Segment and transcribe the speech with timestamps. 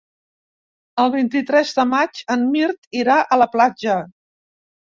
[1.03, 4.03] El vint-i-tres de maig en Mirt irà a la platja.